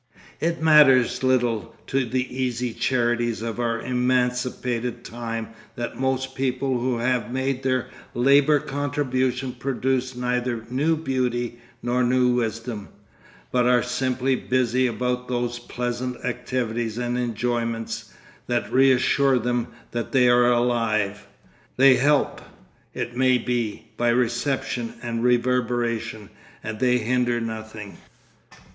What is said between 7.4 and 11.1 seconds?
their labour contribution produce neither new